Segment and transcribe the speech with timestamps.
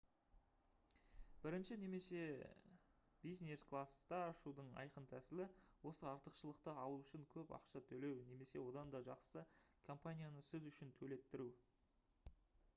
[1.41, 2.21] бірінші немесе
[3.25, 5.47] бизнес класста ұшудың айқын тәсілі—
[5.91, 9.45] осы артықшылықты алу үшін көп ақша төлеу немесе одан да жақсысы—
[9.91, 11.47] компанияны сіз үшін төлеттіру